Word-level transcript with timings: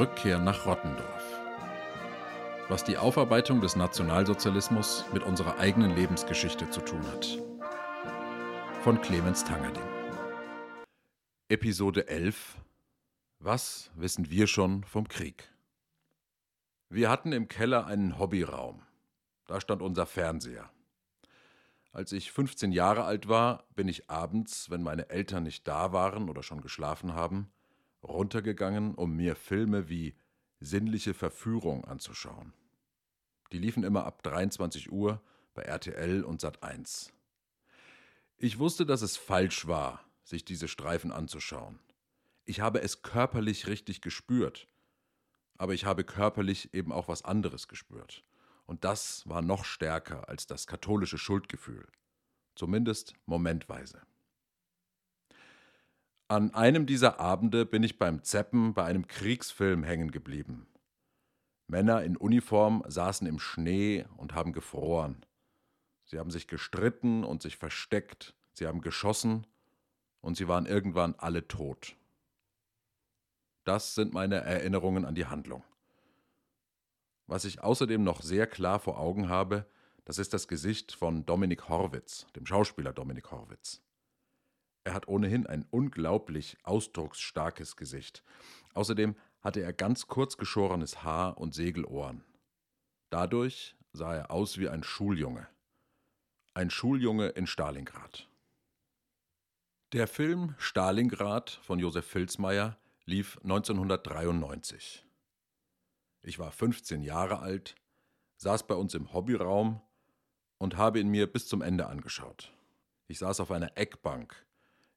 Rückkehr 0.00 0.38
nach 0.38 0.64
Rottendorf. 0.64 1.40
Was 2.68 2.84
die 2.84 2.96
Aufarbeitung 2.96 3.60
des 3.60 3.76
Nationalsozialismus 3.76 5.04
mit 5.12 5.22
unserer 5.22 5.58
eigenen 5.58 5.94
Lebensgeschichte 5.94 6.70
zu 6.70 6.80
tun 6.80 7.06
hat. 7.08 7.38
Von 8.82 8.98
Clemens 9.02 9.44
Tangerding. 9.44 9.82
Episode 11.50 12.08
11 12.08 12.56
Was 13.40 13.90
wissen 13.94 14.30
wir 14.30 14.46
schon 14.46 14.84
vom 14.84 15.06
Krieg? 15.06 15.52
Wir 16.88 17.10
hatten 17.10 17.32
im 17.32 17.48
Keller 17.48 17.86
einen 17.86 18.18
Hobbyraum. 18.18 18.80
Da 19.46 19.60
stand 19.60 19.82
unser 19.82 20.06
Fernseher. 20.06 20.70
Als 21.92 22.12
ich 22.12 22.30
15 22.30 22.70
Jahre 22.70 23.04
alt 23.04 23.28
war, 23.28 23.64
bin 23.74 23.88
ich 23.88 24.08
abends, 24.08 24.70
wenn 24.70 24.82
meine 24.82 25.10
Eltern 25.10 25.42
nicht 25.42 25.66
da 25.66 25.92
waren 25.92 26.28
oder 26.28 26.42
schon 26.42 26.60
geschlafen 26.60 27.14
haben, 27.14 27.50
runtergegangen, 28.02 28.94
um 28.94 29.16
mir 29.16 29.34
Filme 29.36 29.88
wie 29.88 30.14
Sinnliche 30.62 31.14
Verführung 31.14 31.86
anzuschauen. 31.86 32.52
Die 33.50 33.58
liefen 33.58 33.82
immer 33.82 34.04
ab 34.04 34.22
23 34.22 34.92
Uhr 34.92 35.22
bei 35.54 35.62
RTL 35.62 36.22
und 36.22 36.42
Sat 36.42 36.62
1. 36.62 37.12
Ich 38.36 38.58
wusste, 38.58 38.84
dass 38.84 39.00
es 39.00 39.16
falsch 39.16 39.66
war, 39.66 40.04
sich 40.22 40.44
diese 40.44 40.68
Streifen 40.68 41.12
anzuschauen. 41.12 41.78
Ich 42.44 42.60
habe 42.60 42.82
es 42.82 43.02
körperlich 43.02 43.66
richtig 43.66 44.02
gespürt, 44.02 44.68
aber 45.56 45.72
ich 45.72 45.86
habe 45.86 46.04
körperlich 46.04 46.74
eben 46.74 46.92
auch 46.92 47.08
was 47.08 47.24
anderes 47.24 47.68
gespürt. 47.68 48.22
Und 48.70 48.84
das 48.84 49.28
war 49.28 49.42
noch 49.42 49.64
stärker 49.64 50.28
als 50.28 50.46
das 50.46 50.68
katholische 50.68 51.18
Schuldgefühl, 51.18 51.88
zumindest 52.54 53.14
momentweise. 53.26 54.00
An 56.28 56.54
einem 56.54 56.86
dieser 56.86 57.18
Abende 57.18 57.66
bin 57.66 57.82
ich 57.82 57.98
beim 57.98 58.22
Zeppen 58.22 58.72
bei 58.72 58.84
einem 58.84 59.08
Kriegsfilm 59.08 59.82
hängen 59.82 60.12
geblieben. 60.12 60.68
Männer 61.66 62.04
in 62.04 62.16
Uniform 62.16 62.84
saßen 62.86 63.26
im 63.26 63.40
Schnee 63.40 64.04
und 64.16 64.36
haben 64.36 64.52
gefroren. 64.52 65.26
Sie 66.04 66.20
haben 66.20 66.30
sich 66.30 66.46
gestritten 66.46 67.24
und 67.24 67.42
sich 67.42 67.56
versteckt, 67.56 68.36
sie 68.52 68.68
haben 68.68 68.82
geschossen 68.82 69.48
und 70.20 70.36
sie 70.36 70.46
waren 70.46 70.66
irgendwann 70.66 71.16
alle 71.16 71.48
tot. 71.48 71.96
Das 73.64 73.96
sind 73.96 74.14
meine 74.14 74.36
Erinnerungen 74.36 75.04
an 75.04 75.16
die 75.16 75.26
Handlung. 75.26 75.64
Was 77.30 77.44
ich 77.44 77.62
außerdem 77.62 78.02
noch 78.02 78.22
sehr 78.22 78.48
klar 78.48 78.80
vor 78.80 78.98
Augen 78.98 79.28
habe, 79.28 79.64
das 80.04 80.18
ist 80.18 80.34
das 80.34 80.48
Gesicht 80.48 80.90
von 80.90 81.24
Dominik 81.26 81.68
Horwitz, 81.68 82.26
dem 82.34 82.44
Schauspieler 82.44 82.92
Dominik 82.92 83.30
Horwitz. 83.30 83.80
Er 84.82 84.94
hat 84.94 85.06
ohnehin 85.06 85.46
ein 85.46 85.64
unglaublich 85.70 86.58
ausdrucksstarkes 86.64 87.76
Gesicht. 87.76 88.24
Außerdem 88.74 89.14
hatte 89.42 89.60
er 89.60 89.72
ganz 89.72 90.08
kurz 90.08 90.38
geschorenes 90.38 91.04
Haar 91.04 91.38
und 91.38 91.54
Segelohren. 91.54 92.24
Dadurch 93.10 93.76
sah 93.92 94.12
er 94.12 94.32
aus 94.32 94.58
wie 94.58 94.68
ein 94.68 94.82
Schuljunge. 94.82 95.46
Ein 96.52 96.68
Schuljunge 96.68 97.28
in 97.28 97.46
Stalingrad. 97.46 98.28
Der 99.92 100.08
Film 100.08 100.56
Stalingrad 100.58 101.60
von 101.62 101.78
Josef 101.78 102.06
Filzmeier 102.06 102.76
lief 103.04 103.38
1993. 103.44 105.06
Ich 106.22 106.38
war 106.38 106.52
15 106.52 107.02
Jahre 107.02 107.40
alt, 107.40 107.74
saß 108.36 108.66
bei 108.66 108.74
uns 108.74 108.94
im 108.94 109.12
Hobbyraum 109.12 109.80
und 110.58 110.76
habe 110.76 111.00
ihn 111.00 111.08
mir 111.08 111.26
bis 111.26 111.46
zum 111.46 111.62
Ende 111.62 111.86
angeschaut. 111.86 112.52
Ich 113.06 113.18
saß 113.18 113.40
auf 113.40 113.50
einer 113.50 113.76
Eckbank 113.76 114.46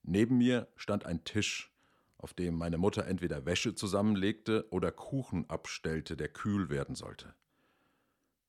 Neben 0.03 0.37
mir 0.37 0.67
stand 0.75 1.05
ein 1.05 1.23
Tisch, 1.23 1.71
auf 2.17 2.33
dem 2.33 2.55
meine 2.55 2.77
Mutter 2.77 3.05
entweder 3.07 3.45
Wäsche 3.45 3.73
zusammenlegte 3.73 4.67
oder 4.69 4.91
Kuchen 4.91 5.49
abstellte, 5.49 6.17
der 6.17 6.27
kühl 6.27 6.69
werden 6.69 6.95
sollte. 6.95 7.33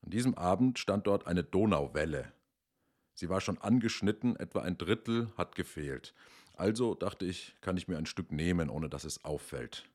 An 0.02 0.10
diesem 0.10 0.34
Abend 0.34 0.78
stand 0.80 1.06
dort 1.06 1.26
eine 1.26 1.44
Donauwelle. 1.44 2.32
Sie 3.14 3.28
war 3.28 3.40
schon 3.40 3.58
angeschnitten, 3.58 4.34
etwa 4.36 4.62
ein 4.62 4.76
Drittel 4.76 5.32
hat 5.36 5.54
gefehlt. 5.54 6.12
Also 6.54 6.94
dachte 6.94 7.24
ich, 7.24 7.54
kann 7.60 7.76
ich 7.76 7.86
mir 7.86 7.98
ein 7.98 8.06
Stück 8.06 8.32
nehmen, 8.32 8.68
ohne 8.68 8.88
dass 8.88 9.04
es 9.04 9.24
auffällt. 9.24 9.88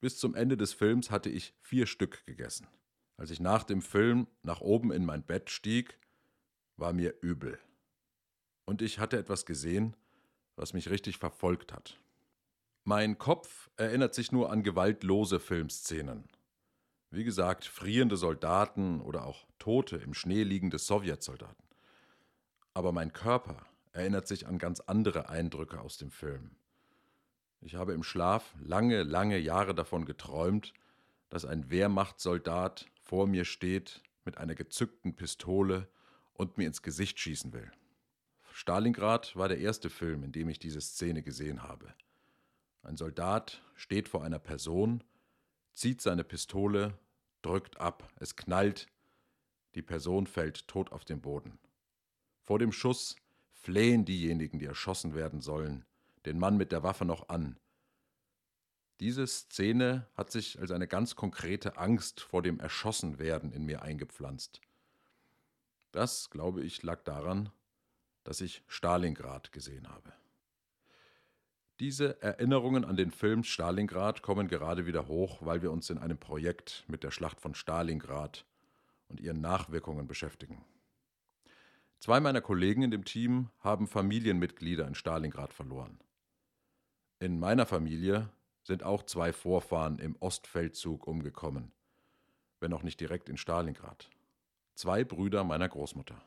Bis 0.00 0.18
zum 0.18 0.34
Ende 0.34 0.56
des 0.56 0.72
Films 0.72 1.10
hatte 1.10 1.30
ich 1.30 1.54
vier 1.60 1.86
Stück 1.86 2.24
gegessen. 2.26 2.66
Als 3.16 3.30
ich 3.30 3.40
nach 3.40 3.64
dem 3.64 3.80
Film 3.80 4.26
nach 4.42 4.60
oben 4.60 4.92
in 4.92 5.04
mein 5.04 5.22
Bett 5.22 5.50
stieg, 5.50 5.98
war 6.76 6.92
mir 6.92 7.14
übel. 7.22 7.58
Und 8.66 8.82
ich 8.82 8.98
hatte 8.98 9.16
etwas 9.18 9.46
gesehen, 9.46 9.96
was 10.56 10.74
mich 10.74 10.90
richtig 10.90 11.18
verfolgt 11.18 11.72
hat. 11.72 11.98
Mein 12.84 13.18
Kopf 13.18 13.70
erinnert 13.76 14.14
sich 14.14 14.32
nur 14.32 14.50
an 14.50 14.62
gewaltlose 14.62 15.40
Filmszenen. 15.40 16.28
Wie 17.10 17.24
gesagt, 17.24 17.64
frierende 17.64 18.16
Soldaten 18.16 19.00
oder 19.00 19.24
auch 19.24 19.46
tote 19.58 19.96
im 19.96 20.12
Schnee 20.12 20.42
liegende 20.42 20.78
Sowjetsoldaten. 20.78 21.64
Aber 22.74 22.92
mein 22.92 23.12
Körper 23.12 23.66
erinnert 23.92 24.28
sich 24.28 24.46
an 24.46 24.58
ganz 24.58 24.80
andere 24.80 25.28
Eindrücke 25.28 25.80
aus 25.80 25.96
dem 25.96 26.10
Film. 26.10 26.56
Ich 27.60 27.74
habe 27.74 27.92
im 27.92 28.02
Schlaf 28.02 28.54
lange, 28.60 29.02
lange 29.02 29.38
Jahre 29.38 29.74
davon 29.74 30.04
geträumt, 30.04 30.72
dass 31.28 31.44
ein 31.44 31.70
Wehrmachtssoldat 31.70 32.86
vor 33.00 33.26
mir 33.26 33.44
steht 33.44 34.02
mit 34.24 34.38
einer 34.38 34.54
gezückten 34.54 35.16
Pistole 35.16 35.88
und 36.34 36.58
mir 36.58 36.66
ins 36.66 36.82
Gesicht 36.82 37.18
schießen 37.18 37.52
will. 37.52 37.70
Stalingrad 38.52 39.36
war 39.36 39.48
der 39.48 39.58
erste 39.58 39.90
Film, 39.90 40.22
in 40.22 40.32
dem 40.32 40.48
ich 40.48 40.58
diese 40.58 40.80
Szene 40.80 41.22
gesehen 41.22 41.62
habe. 41.62 41.92
Ein 42.82 42.96
Soldat 42.96 43.62
steht 43.74 44.08
vor 44.08 44.24
einer 44.24 44.38
Person, 44.38 45.02
zieht 45.74 46.00
seine 46.00 46.24
Pistole, 46.24 46.98
drückt 47.42 47.78
ab, 47.80 48.08
es 48.16 48.36
knallt, 48.36 48.86
die 49.74 49.82
Person 49.82 50.26
fällt 50.26 50.68
tot 50.68 50.90
auf 50.92 51.04
den 51.04 51.20
Boden. 51.20 51.58
Vor 52.40 52.58
dem 52.58 52.72
Schuss 52.72 53.16
flehen 53.50 54.04
diejenigen, 54.04 54.58
die 54.58 54.66
erschossen 54.66 55.14
werden 55.14 55.40
sollen, 55.40 55.84
den 56.26 56.38
Mann 56.38 56.56
mit 56.56 56.72
der 56.72 56.82
Waffe 56.82 57.04
noch 57.04 57.28
an. 57.28 57.58
Diese 59.00 59.26
Szene 59.26 60.06
hat 60.14 60.30
sich 60.30 60.58
als 60.58 60.70
eine 60.70 60.88
ganz 60.88 61.16
konkrete 61.16 61.76
Angst 61.76 62.20
vor 62.20 62.42
dem 62.42 62.60
Erschossenwerden 62.60 63.52
in 63.52 63.64
mir 63.64 63.82
eingepflanzt. 63.82 64.60
Das, 65.92 66.30
glaube 66.30 66.62
ich, 66.62 66.82
lag 66.82 67.02
daran, 67.04 67.50
dass 68.24 68.40
ich 68.40 68.62
Stalingrad 68.66 69.52
gesehen 69.52 69.88
habe. 69.88 70.12
Diese 71.78 72.20
Erinnerungen 72.22 72.86
an 72.86 72.96
den 72.96 73.10
Film 73.10 73.44
Stalingrad 73.44 74.22
kommen 74.22 74.48
gerade 74.48 74.86
wieder 74.86 75.08
hoch, 75.08 75.44
weil 75.44 75.60
wir 75.60 75.70
uns 75.70 75.90
in 75.90 75.98
einem 75.98 76.18
Projekt 76.18 76.84
mit 76.88 77.04
der 77.04 77.10
Schlacht 77.10 77.38
von 77.38 77.54
Stalingrad 77.54 78.46
und 79.08 79.20
ihren 79.20 79.42
Nachwirkungen 79.42 80.06
beschäftigen. 80.06 80.64
Zwei 82.00 82.20
meiner 82.20 82.40
Kollegen 82.40 82.82
in 82.82 82.90
dem 82.90 83.04
Team 83.04 83.50
haben 83.60 83.86
Familienmitglieder 83.88 84.86
in 84.86 84.94
Stalingrad 84.94 85.52
verloren. 85.52 85.98
In 87.18 87.38
meiner 87.38 87.64
Familie 87.64 88.28
sind 88.62 88.82
auch 88.82 89.02
zwei 89.02 89.32
Vorfahren 89.32 89.98
im 89.98 90.16
Ostfeldzug 90.20 91.06
umgekommen, 91.06 91.72
wenn 92.60 92.74
auch 92.74 92.82
nicht 92.82 93.00
direkt 93.00 93.30
in 93.30 93.38
Stalingrad. 93.38 94.10
Zwei 94.74 95.02
Brüder 95.02 95.42
meiner 95.42 95.68
Großmutter. 95.68 96.20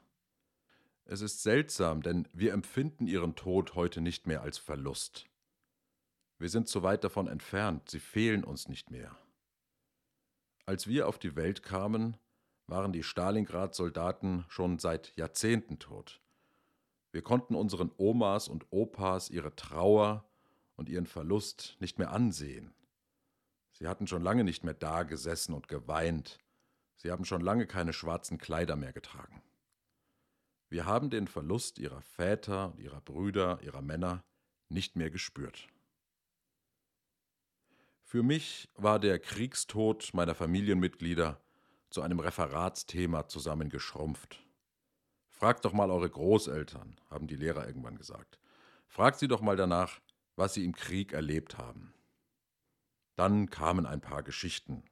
Es 1.05 1.21
ist 1.21 1.43
seltsam, 1.43 2.01
denn 2.01 2.27
wir 2.33 2.53
empfinden 2.53 3.05
ihren 3.05 3.35
Tod 3.35 3.75
heute 3.75 4.01
nicht 4.01 4.25
mehr 4.25 4.41
als 4.41 4.57
Verlust. 4.57 5.27
Wir 6.39 6.49
sind 6.49 6.67
so 6.67 6.81
weit 6.81 7.03
davon 7.03 7.27
entfernt, 7.27 7.89
sie 7.89 7.99
fehlen 7.99 8.43
uns 8.43 8.67
nicht 8.67 8.89
mehr. 8.89 9.15
Als 10.65 10.87
wir 10.87 11.07
auf 11.07 11.19
die 11.19 11.35
Welt 11.35 11.61
kamen, 11.61 12.17
waren 12.65 12.93
die 12.93 13.03
Stalingrad-Soldaten 13.03 14.45
schon 14.47 14.79
seit 14.79 15.15
Jahrzehnten 15.15 15.77
tot. 15.77 16.21
Wir 17.11 17.21
konnten 17.21 17.55
unseren 17.55 17.91
Omas 17.97 18.47
und 18.47 18.65
Opas 18.71 19.29
ihre 19.29 19.55
Trauer 19.55 20.28
und 20.79 20.87
ihren 20.87 21.05
Verlust 21.05 21.75
nicht 21.81 21.99
mehr 21.99 22.11
ansehen. 22.11 22.73
Sie 23.73 23.85
hatten 23.85 24.07
schon 24.07 24.23
lange 24.23 24.45
nicht 24.45 24.63
mehr 24.63 24.73
da 24.73 25.03
gesessen 25.03 25.53
und 25.53 25.67
geweint. 25.67 26.39
Sie 26.95 27.11
haben 27.11 27.25
schon 27.25 27.41
lange 27.41 27.67
keine 27.67 27.91
schwarzen 27.91 28.37
Kleider 28.37 28.77
mehr 28.77 28.93
getragen. 28.93 29.43
Wir 30.69 30.85
haben 30.85 31.09
den 31.09 31.27
Verlust 31.27 31.79
ihrer 31.79 32.01
Väter, 32.01 32.73
ihrer 32.77 33.01
Brüder, 33.01 33.59
ihrer 33.61 33.81
Männer 33.81 34.23
nicht 34.69 34.95
mehr 34.95 35.09
gespürt. 35.09 35.67
Für 38.03 38.23
mich 38.23 38.69
war 38.75 38.99
der 38.99 39.19
Kriegstod 39.19 40.13
meiner 40.13 40.33
Familienmitglieder 40.33 41.41
zu 41.89 42.01
einem 42.01 42.21
Referatsthema 42.21 43.27
zusammengeschrumpft. 43.27 44.41
Fragt 45.27 45.65
doch 45.65 45.73
mal 45.73 45.91
eure 45.91 46.09
Großeltern, 46.09 47.01
haben 47.09 47.27
die 47.27 47.35
Lehrer 47.35 47.67
irgendwann 47.67 47.97
gesagt. 47.97 48.39
Fragt 48.87 49.19
sie 49.19 49.27
doch 49.27 49.41
mal 49.41 49.57
danach, 49.57 49.99
was 50.39 50.53
sie 50.53 50.63
im 50.63 50.73
Krieg 50.73 51.11
erlebt 51.11 51.57
haben. 51.57 51.93
Dann 53.17 53.49
kamen 53.49 53.85
ein 53.85 53.99
paar 53.99 54.23
Geschichten. 54.23 54.83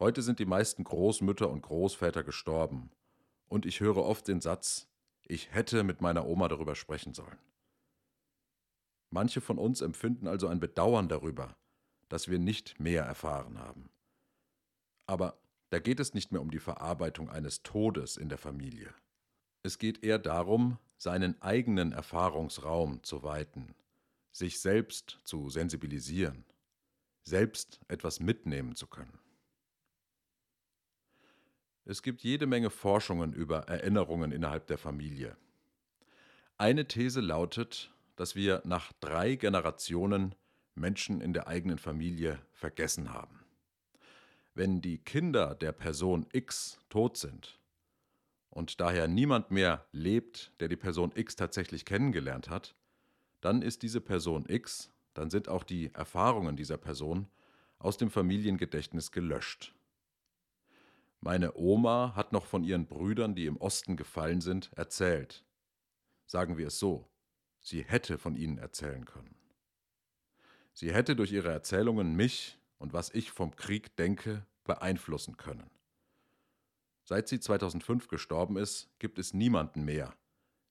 Heute 0.00 0.22
sind 0.22 0.40
die 0.40 0.44
meisten 0.44 0.82
Großmütter 0.82 1.48
und 1.48 1.62
Großväter 1.62 2.24
gestorben 2.24 2.90
Und 3.48 3.64
ich 3.64 3.78
höre 3.78 3.98
oft 3.98 4.26
den 4.26 4.40
Satz, 4.40 4.88
ich 5.24 5.54
hätte 5.54 5.84
mit 5.84 6.00
meiner 6.00 6.26
Oma 6.26 6.48
darüber 6.48 6.74
sprechen 6.74 7.14
sollen. 7.14 7.38
Manche 9.10 9.40
von 9.40 9.56
uns 9.56 9.80
empfinden 9.80 10.26
also 10.26 10.48
ein 10.48 10.58
Bedauern 10.58 11.08
darüber, 11.08 11.56
dass 12.08 12.26
wir 12.26 12.40
nicht 12.40 12.80
mehr 12.80 13.04
erfahren 13.04 13.60
haben. 13.60 13.88
Aber 15.06 15.38
da 15.70 15.78
geht 15.78 16.00
es 16.00 16.12
nicht 16.12 16.32
mehr 16.32 16.40
um 16.40 16.50
die 16.50 16.58
Verarbeitung 16.58 17.30
eines 17.30 17.62
Todes 17.62 18.16
in 18.16 18.28
der 18.28 18.38
Familie. 18.38 18.92
Es 19.62 19.78
geht 19.78 20.02
eher 20.02 20.18
darum, 20.18 20.78
seinen 20.96 21.40
eigenen 21.42 21.92
Erfahrungsraum 21.92 23.02
zu 23.02 23.22
weiten, 23.22 23.74
sich 24.32 24.60
selbst 24.60 25.18
zu 25.24 25.50
sensibilisieren, 25.50 26.44
selbst 27.22 27.80
etwas 27.88 28.20
mitnehmen 28.20 28.76
zu 28.76 28.86
können. 28.86 29.18
Es 31.84 32.02
gibt 32.02 32.22
jede 32.22 32.46
Menge 32.46 32.70
Forschungen 32.70 33.32
über 33.32 33.68
Erinnerungen 33.68 34.32
innerhalb 34.32 34.66
der 34.66 34.78
Familie. 34.78 35.36
Eine 36.58 36.88
These 36.88 37.20
lautet, 37.20 37.92
dass 38.16 38.34
wir 38.34 38.62
nach 38.64 38.92
drei 39.00 39.36
Generationen 39.36 40.34
Menschen 40.74 41.20
in 41.20 41.32
der 41.32 41.46
eigenen 41.46 41.78
Familie 41.78 42.40
vergessen 42.52 43.12
haben. 43.12 43.44
Wenn 44.54 44.80
die 44.80 44.98
Kinder 44.98 45.54
der 45.54 45.72
Person 45.72 46.26
X 46.32 46.78
tot 46.88 47.18
sind 47.18 47.58
und 48.56 48.80
daher 48.80 49.06
niemand 49.06 49.50
mehr 49.50 49.86
lebt, 49.92 50.50
der 50.60 50.68
die 50.68 50.76
Person 50.76 51.12
X 51.14 51.36
tatsächlich 51.36 51.84
kennengelernt 51.84 52.48
hat, 52.48 52.74
dann 53.42 53.60
ist 53.60 53.82
diese 53.82 54.00
Person 54.00 54.46
X, 54.48 54.90
dann 55.12 55.28
sind 55.28 55.50
auch 55.50 55.62
die 55.62 55.92
Erfahrungen 55.92 56.56
dieser 56.56 56.78
Person 56.78 57.28
aus 57.78 57.98
dem 57.98 58.10
Familiengedächtnis 58.10 59.12
gelöscht. 59.12 59.74
Meine 61.20 61.54
Oma 61.58 62.14
hat 62.16 62.32
noch 62.32 62.46
von 62.46 62.64
ihren 62.64 62.86
Brüdern, 62.86 63.34
die 63.34 63.44
im 63.44 63.58
Osten 63.58 63.94
gefallen 63.94 64.40
sind, 64.40 64.70
erzählt. 64.72 65.44
Sagen 66.24 66.56
wir 66.56 66.68
es 66.68 66.78
so, 66.78 67.10
sie 67.60 67.84
hätte 67.84 68.16
von 68.16 68.36
ihnen 68.36 68.56
erzählen 68.56 69.04
können. 69.04 69.36
Sie 70.72 70.94
hätte 70.94 71.14
durch 71.14 71.30
ihre 71.30 71.50
Erzählungen 71.52 72.16
mich 72.16 72.58
und 72.78 72.94
was 72.94 73.10
ich 73.10 73.32
vom 73.32 73.54
Krieg 73.54 73.96
denke 73.96 74.46
beeinflussen 74.64 75.36
können. 75.36 75.75
Seit 77.08 77.28
sie 77.28 77.38
2005 77.38 78.08
gestorben 78.08 78.56
ist, 78.56 78.90
gibt 78.98 79.20
es 79.20 79.32
niemanden 79.32 79.84
mehr, 79.84 80.12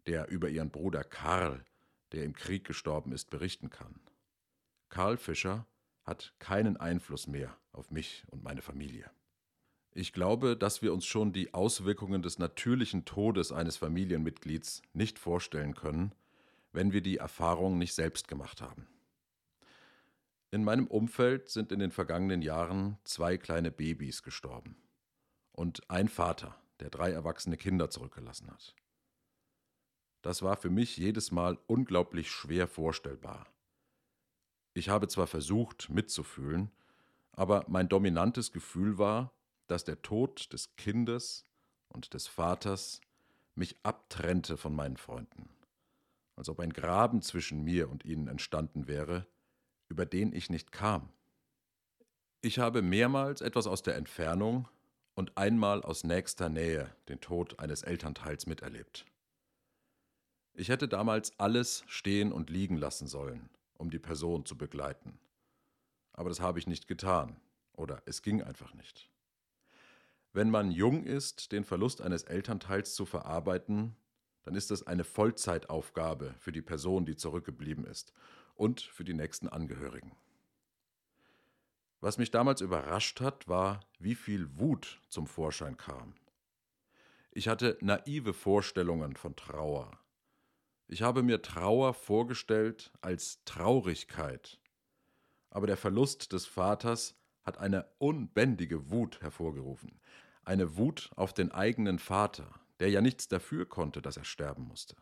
der 0.06 0.28
über 0.28 0.50
ihren 0.50 0.70
Bruder 0.70 1.06
Karl, 1.06 1.64
der 2.12 2.26
im 2.26 2.34
Krieg 2.34 2.66
gestorben 2.66 3.14
ist, 3.14 3.30
berichten 3.30 3.70
kann. 3.70 4.02
Karl 4.90 5.16
Fischer 5.16 5.66
hat 6.04 6.34
keinen 6.40 6.76
Einfluss 6.76 7.28
mehr 7.28 7.56
auf 7.72 7.90
mich 7.90 8.26
und 8.28 8.44
meine 8.44 8.62
Familie. 8.62 9.10
Ich 9.94 10.12
glaube, 10.12 10.58
dass 10.58 10.82
wir 10.82 10.92
uns 10.92 11.06
schon 11.06 11.32
die 11.32 11.54
Auswirkungen 11.54 12.22
des 12.22 12.38
natürlichen 12.38 13.06
Todes 13.06 13.54
eines 13.54 13.78
Familienmitglieds 13.78 14.82
nicht 14.92 15.18
vorstellen 15.18 15.74
können, 15.74 16.12
wenn 16.74 16.92
wir 16.92 17.00
die 17.00 17.16
Erfahrung 17.16 17.78
nicht 17.78 17.94
selbst 17.94 18.28
gemacht 18.28 18.60
haben. 18.62 18.88
In 20.52 20.66
meinem 20.66 20.88
Umfeld 20.88 21.48
sind 21.48 21.72
in 21.72 21.80
den 21.80 21.92
vergangenen 21.92 22.42
Jahren 22.42 22.98
zwei 23.06 23.38
kleine 23.38 23.72
Babys 23.72 24.22
gestorben 24.22 24.76
und 25.56 25.90
ein 25.90 26.10
Vater, 26.10 26.56
der 26.80 26.90
drei 26.90 27.12
erwachsene 27.12 27.58
Kinder 27.58 27.90
zurückgelassen 27.90 28.52
hat. 28.52 28.76
Das 30.22 30.42
war 30.42 30.58
für 30.58 30.70
mich 30.70 30.98
jedes 30.98 31.32
Mal 31.32 31.58
unglaublich 31.68 32.30
schwer 32.30 32.68
vorstellbar. 32.68 33.48
Ich 34.74 34.90
habe 34.90 35.08
zwar 35.08 35.28
versucht 35.28 35.90
mitzufühlen, 35.90 36.72
aber 37.32 37.66
mein 37.68 37.88
dominantes 37.88 38.52
Gefühl 38.52 38.98
war, 38.98 39.32
dass 39.68 39.84
der 39.84 40.02
Tod 40.02 40.52
des 40.52 40.76
Kindes 40.76 41.46
und 41.88 42.14
des 42.14 42.28
Vaters 42.28 43.00
mich 43.56 43.78
abtrennte 43.84 44.58
von 44.58 44.76
meinen 44.76 44.98
Freunden, 44.98 45.50
als 46.36 46.50
ob 46.50 46.60
ein 46.60 46.74
Graben 46.74 47.22
zwischen 47.22 47.64
mir 47.64 47.90
und 47.90 48.04
ihnen 48.04 48.28
entstanden 48.28 48.88
wäre, 48.88 49.26
über 49.88 50.06
den 50.06 50.34
ich 50.34 50.50
nicht 50.50 50.72
kam. 50.72 51.14
Ich 52.42 52.60
habe 52.60 52.82
mehrmals 52.82 53.42
etwas 53.42 53.68
aus 53.68 53.82
der 53.82 53.96
Entfernung 53.96 54.68
und 55.16 55.38
einmal 55.38 55.82
aus 55.82 56.04
nächster 56.04 56.50
Nähe 56.50 56.94
den 57.10 57.22
Tod 57.22 57.60
eines 57.60 57.84
Elternteils 57.84 58.46
miterlebt. 58.46 59.06
Ich 60.54 60.70
hätte 60.70 60.88
damals 60.88 61.38
alles 61.40 61.84
stehen 61.88 62.32
und 62.32 62.50
liegen 62.50 62.78
lassen 62.78 63.08
sollen, 63.08 63.50
um 63.78 63.90
die 63.90 64.00
Person 64.00 64.46
zu 64.46 64.58
begleiten. 64.58 65.20
Aber 66.14 66.30
das 66.30 66.40
habe 66.40 66.60
ich 66.60 66.68
nicht 66.68 66.88
getan, 66.88 67.38
oder 67.74 68.02
es 68.06 68.22
ging 68.22 68.42
einfach 68.42 68.74
nicht. 68.74 69.10
Wenn 70.32 70.50
man 70.50 70.72
jung 70.72 71.04
ist, 71.04 71.52
den 71.52 71.64
Verlust 71.64 72.02
eines 72.02 72.24
Elternteils 72.24 72.94
zu 72.94 73.06
verarbeiten, 73.06 73.96
dann 74.44 74.56
ist 74.56 74.70
das 74.70 74.86
eine 74.86 75.04
Vollzeitaufgabe 75.04 76.36
für 76.40 76.52
die 76.52 76.62
Person, 76.62 77.06
die 77.06 77.16
zurückgeblieben 77.16 77.86
ist 77.86 78.14
und 78.54 78.82
für 78.82 79.04
die 79.04 79.14
nächsten 79.14 79.50
Angehörigen. 79.50 80.16
Was 82.02 82.18
mich 82.18 82.32
damals 82.32 82.62
überrascht 82.62 83.22
hat, 83.22 83.48
war, 83.48 83.80
wie 84.00 84.16
viel 84.16 84.58
Wut 84.58 85.02
zum 85.10 85.28
Vorschein 85.28 85.78
kam. 85.78 86.16
Ich 87.32 87.48
hatte 87.48 87.78
naive 87.82 88.34
Vorstellungen 88.34 89.16
von 89.16 89.36
Trauer. 89.36 90.00
Ich 90.88 91.02
habe 91.02 91.24
mir 91.24 91.42
Trauer 91.42 91.94
vorgestellt 91.94 92.92
als 93.02 93.44
Traurigkeit. 93.46 94.60
Aber 95.50 95.68
der 95.68 95.78
Verlust 95.78 96.32
des 96.34 96.46
Vaters 96.46 97.16
hat 97.44 97.58
eine 97.58 97.90
unbändige 97.98 98.92
Wut 98.92 99.22
hervorgerufen 99.22 100.00
eine 100.46 100.78
Wut 100.78 101.10
auf 101.16 101.34
den 101.34 101.52
eigenen 101.52 102.00
Vater, 102.00 102.48
der 102.80 102.90
ja 102.90 103.02
nichts 103.02 103.28
dafür 103.28 103.66
konnte, 103.66 104.02
dass 104.02 104.18
er 104.18 104.24
sterben 104.24 104.68
musste. 104.68 104.96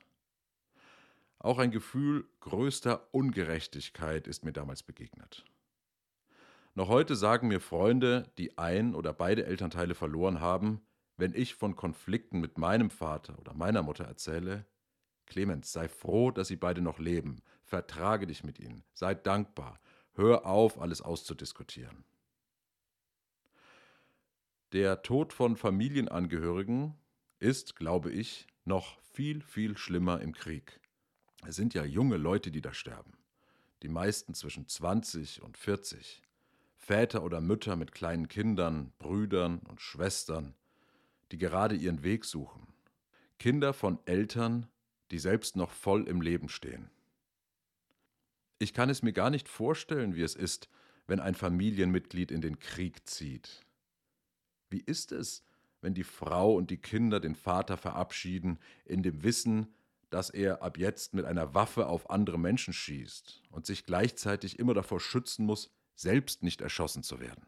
Auch 1.40 1.60
ein 1.60 1.72
Gefühl 1.72 2.26
größter 2.40 3.14
Ungerechtigkeit 3.14 4.28
ist 4.28 4.46
mir 4.46 4.54
damals 4.54 4.84
begegnet. 4.84 5.44
Noch 6.76 6.88
heute 6.88 7.16
sagen 7.16 7.50
mir 7.50 7.60
Freunde, 7.60 8.32
die 8.40 8.58
ein 8.58 8.96
oder 8.96 9.14
beide 9.14 9.46
Elternteile 9.46 9.94
verloren 9.94 10.40
haben, 10.40 10.82
wenn 11.18 11.36
ich 11.36 11.54
von 11.54 11.76
Konflikten 11.76 12.40
mit 12.40 12.58
meinem 12.58 12.90
Vater 12.90 13.38
oder 13.38 13.54
meiner 13.54 13.84
Mutter 13.84 14.06
erzähle, 14.06 14.66
Clemens, 15.28 15.72
sei 15.72 15.88
froh, 15.88 16.32
dass 16.32 16.48
sie 16.48 16.56
beide 16.56 16.82
noch 16.82 16.98
leben, 16.98 17.44
vertrage 17.64 18.26
dich 18.26 18.44
mit 18.44 18.60
ihnen, 18.60 18.84
sei 18.94 19.14
dankbar, 19.14 19.80
hör 20.14 20.48
auf, 20.48 20.82
alles 20.82 21.02
auszudiskutieren. 21.02 22.04
Der 24.72 25.04
Tod 25.04 25.32
von 25.32 25.56
Familienangehörigen 25.56 26.96
ist, 27.38 27.76
glaube 27.76 28.12
ich, 28.12 28.48
noch 28.66 29.00
viel, 29.02 29.44
viel 29.44 29.78
schlimmer 29.78 30.22
im 30.22 30.34
Krieg. 30.34 30.80
Es 31.46 31.56
sind 31.56 31.76
ja 31.76 31.86
junge 31.86 32.18
Leute, 32.18 32.50
die 32.50 32.62
da 32.62 32.74
sterben. 32.74 33.14
Die 33.84 33.90
meisten 33.90 34.34
zwischen 34.34 34.68
20 34.68 35.44
und 35.44 35.58
40. 35.58 36.24
Väter 36.84 37.24
oder 37.24 37.40
Mütter 37.40 37.78
mit 37.78 37.94
kleinen 37.94 38.28
Kindern, 38.28 38.92
Brüdern 39.00 39.60
und 39.60 39.80
Schwestern, 39.80 40.54
die 41.32 41.38
gerade 41.38 41.76
ihren 41.76 42.04
Weg 42.04 42.26
suchen. 42.26 42.68
Kinder 43.40 43.74
von 43.74 44.00
Eltern, 44.06 44.68
die 45.10 45.20
selbst 45.20 45.56
noch 45.56 45.72
voll 45.72 46.10
im 46.10 46.20
Leben 46.20 46.50
stehen. 46.50 46.90
Ich 48.60 48.74
kann 48.74 48.90
es 48.90 49.02
mir 49.02 49.14
gar 49.14 49.30
nicht 49.30 49.48
vorstellen, 49.48 50.16
wie 50.16 50.24
es 50.24 50.36
ist, 50.36 50.68
wenn 51.08 51.22
ein 51.22 51.36
Familienmitglied 51.36 52.32
in 52.32 52.42
den 52.42 52.60
Krieg 52.60 53.08
zieht. 53.08 53.66
Wie 54.70 54.82
ist 54.82 55.14
es, 55.14 55.46
wenn 55.80 55.94
die 55.94 56.04
Frau 56.04 56.54
und 56.54 56.70
die 56.70 56.82
Kinder 56.82 57.22
den 57.22 57.36
Vater 57.36 57.78
verabschieden, 57.78 58.60
in 58.84 59.04
dem 59.04 59.24
Wissen, 59.24 59.74
dass 60.10 60.30
er 60.30 60.62
ab 60.62 60.78
jetzt 60.78 61.14
mit 61.14 61.24
einer 61.24 61.54
Waffe 61.54 61.88
auf 61.88 62.10
andere 62.10 62.38
Menschen 62.38 62.74
schießt 62.74 63.42
und 63.52 63.66
sich 63.66 63.86
gleichzeitig 63.86 64.60
immer 64.60 64.74
davor 64.74 65.00
schützen 65.00 65.46
muss, 65.46 65.72
selbst 65.96 66.44
nicht 66.44 66.62
erschossen 66.62 67.04
zu 67.04 67.20
werden? 67.20 67.46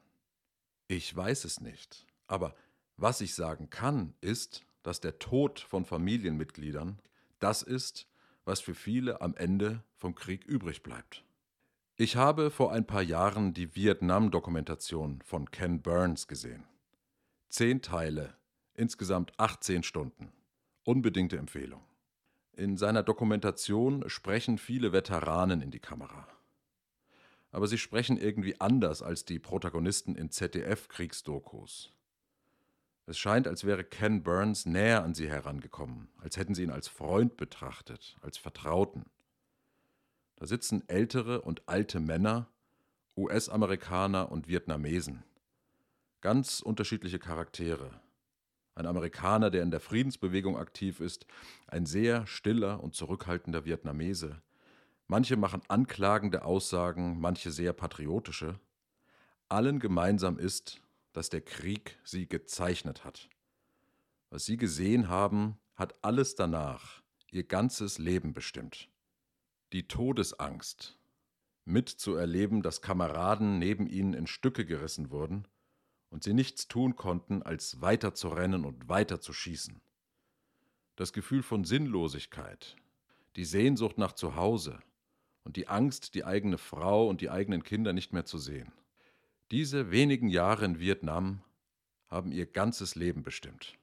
Ich 0.87 1.15
weiß 1.15 1.45
es 1.45 1.61
nicht, 1.61 2.05
aber 2.27 2.55
was 2.97 3.21
ich 3.21 3.33
sagen 3.35 3.69
kann, 3.69 4.13
ist, 4.21 4.65
dass 4.83 5.01
der 5.01 5.19
Tod 5.19 5.59
von 5.59 5.83
Familienmitgliedern 5.83 6.99
das 7.39 7.63
ist, 7.63 8.07
was 8.45 8.61
für 8.61 8.75
viele 8.75 9.21
am 9.21 9.35
Ende 9.35 9.83
vom 9.95 10.15
Krieg 10.15 10.45
übrig 10.45 10.83
bleibt. 10.83 11.23
Ich 11.97 12.15
habe 12.15 12.51
vor 12.51 12.71
ein 12.71 12.85
paar 12.85 13.01
Jahren 13.01 13.53
die 13.53 13.75
Vietnam-Dokumentation 13.75 15.21
von 15.23 15.49
Ken 15.49 15.81
Burns 15.81 16.27
gesehen. 16.27 16.65
Zehn 17.49 17.81
Teile, 17.81 18.35
insgesamt 18.73 19.31
18 19.39 19.81
Stunden. 19.83 20.31
Unbedingte 20.83 21.37
Empfehlung. 21.37 21.81
In 22.53 22.77
seiner 22.77 23.01
Dokumentation 23.01 24.09
sprechen 24.09 24.57
viele 24.57 24.93
Veteranen 24.93 25.61
in 25.61 25.71
die 25.71 25.79
Kamera. 25.79 26.27
Aber 27.55 27.67
sie 27.67 27.77
sprechen 27.77 28.17
irgendwie 28.17 28.59
anders 28.59 29.01
als 29.01 29.23
die 29.23 29.39
Protagonisten 29.39 30.13
in 30.13 30.29
ZDF-Kriegsdokus. 30.29 31.93
Es 33.05 33.17
scheint, 33.17 33.47
als 33.47 33.63
wäre 33.63 33.85
Ken 33.85 34.23
Burns 34.23 34.65
näher 34.65 35.05
an 35.05 35.15
sie 35.15 35.29
herangekommen, 35.29 36.09
als 36.17 36.35
hätten 36.35 36.53
sie 36.53 36.63
ihn 36.63 36.69
als 36.69 36.89
Freund 36.89 37.37
betrachtet, 37.37 38.17
als 38.19 38.37
Vertrauten. 38.37 39.05
Da 40.35 40.47
sitzen 40.47 40.83
ältere 40.89 41.43
und 41.43 41.63
alte 41.65 42.01
Männer, 42.01 42.49
US-Amerikaner 43.15 44.33
und 44.33 44.49
Vietnamesen. 44.49 45.23
Ganz 46.19 46.59
unterschiedliche 46.59 47.19
Charaktere. 47.19 48.01
ein 48.73 48.85
Amerikaner, 48.85 49.49
der 49.49 49.63
in 49.63 49.71
der 49.71 49.79
Friedensbewegung 49.79 50.57
aktiv 50.57 50.99
ist, 50.99 51.25
ein 51.67 51.85
sehr 51.85 52.27
stiller 52.27 52.83
und 52.83 52.95
zurückhaltender 52.95 53.63
Vietnamese. 53.63 54.41
Manche 55.07 55.37
machen 55.37 55.61
anklagende 55.67 56.43
Aussagen, 56.43 57.19
manche 57.19 57.51
sehr 57.51 57.73
patriotische. 57.73 58.59
Allen 59.49 59.79
gemeinsam 59.79 60.39
ist, 60.39 60.81
dass 61.13 61.29
der 61.29 61.41
Krieg 61.41 61.99
sie 62.03 62.27
gezeichnet 62.27 63.05
hat. 63.05 63.29
Was 64.31 64.45
sie 64.45 64.57
gesehen 64.57 65.07
haben, 65.07 65.59
hat 65.75 65.95
alles 66.03 66.35
danach, 66.35 67.03
ihr 67.29 67.43
ganzes 67.43 67.99
Leben 67.99 68.33
bestimmt. 68.33 68.89
Die 69.73 69.87
Todesangst, 69.87 70.97
mitzuerleben, 71.65 72.61
dass 72.61 72.81
Kameraden 72.81 73.59
neben 73.59 73.87
ihnen 73.87 74.13
in 74.13 74.27
Stücke 74.27 74.65
gerissen 74.65 75.11
wurden 75.11 75.47
und 76.09 76.23
sie 76.23 76.33
nichts 76.33 76.67
tun 76.67 76.95
konnten, 76.95 77.43
als 77.43 77.81
weiter 77.81 78.13
zu 78.13 78.29
rennen 78.29 78.65
und 78.65 78.89
weiter 78.89 79.21
zu 79.21 79.33
schießen. 79.33 79.81
Das 80.95 81.13
Gefühl 81.13 81.43
von 81.43 81.63
Sinnlosigkeit, 81.63 82.75
die 83.35 83.45
Sehnsucht 83.45 83.97
nach 83.97 84.13
Zuhause 84.13 84.79
und 85.45 85.55
die 85.55 85.69
Angst, 85.69 86.15
die 86.15 86.25
eigene 86.25 86.57
Frau 86.57 87.07
und 87.07 87.21
die 87.21 87.29
eigenen 87.29 87.63
Kinder 87.63 87.93
nicht 87.93 88.11
mehr 88.11 88.25
zu 88.25 88.37
sehen. 88.37 88.73
Diese 89.51 89.91
wenigen 89.91 90.27
Jahre 90.27 90.65
in 90.65 90.79
Vietnam 90.79 91.41
haben 92.07 92.31
ihr 92.31 92.47
ganzes 92.47 92.95
Leben 92.95 93.23
bestimmt. 93.23 93.77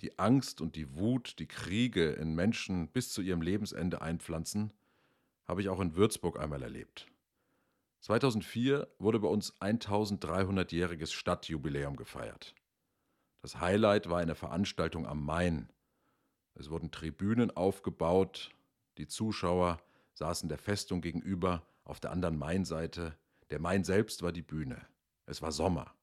Die 0.00 0.18
Angst 0.18 0.60
und 0.60 0.76
die 0.76 0.96
Wut, 0.96 1.38
die 1.38 1.46
Kriege 1.46 2.10
in 2.10 2.34
Menschen 2.34 2.88
bis 2.88 3.12
zu 3.12 3.22
ihrem 3.22 3.42
Lebensende 3.42 4.02
einpflanzen, 4.02 4.72
habe 5.46 5.62
ich 5.62 5.68
auch 5.68 5.80
in 5.80 5.94
Würzburg 5.94 6.38
einmal 6.38 6.62
erlebt. 6.62 7.06
2004 8.00 8.88
wurde 8.98 9.20
bei 9.20 9.28
uns 9.28 9.54
1300-jähriges 9.60 11.12
Stadtjubiläum 11.12 11.96
gefeiert. 11.96 12.54
Das 13.42 13.60
Highlight 13.60 14.08
war 14.08 14.18
eine 14.18 14.34
Veranstaltung 14.34 15.06
am 15.06 15.24
Main. 15.24 15.68
Es 16.54 16.70
wurden 16.70 16.90
Tribünen 16.90 17.56
aufgebaut, 17.56 18.50
die 18.98 19.06
Zuschauer 19.06 19.80
saßen 20.18 20.48
der 20.48 20.58
Festung 20.58 21.00
gegenüber 21.00 21.66
auf 21.84 22.00
der 22.00 22.10
anderen 22.10 22.36
Mainseite 22.36 23.16
der 23.50 23.60
Main 23.60 23.84
selbst 23.84 24.22
war 24.22 24.32
die 24.32 24.42
Bühne. 24.42 24.84
Es 25.24 25.40
war 25.40 25.52
Sommer. 25.52 25.94